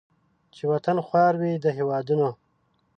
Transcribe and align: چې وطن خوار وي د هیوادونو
چې 0.55 0.63
وطن 0.73 0.97
خوار 1.07 1.33
وي 1.41 1.53
د 1.63 1.65
هیوادونو 1.77 2.29